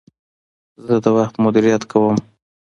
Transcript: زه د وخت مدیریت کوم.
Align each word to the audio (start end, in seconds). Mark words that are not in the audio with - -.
زه 0.85 0.95
د 1.03 1.05
وخت 1.17 1.35
مدیریت 1.43 1.83
کوم. 1.91 2.17